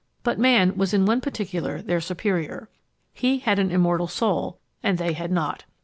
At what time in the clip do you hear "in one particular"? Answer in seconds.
0.95-1.79